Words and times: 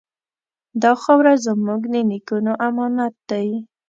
دا 0.81 0.91
خاوره 1.01 1.33
زموږ 1.45 1.81
د 1.93 1.95
نیکونو 2.09 2.51
امانت 2.67 3.13
دی. 3.29 3.47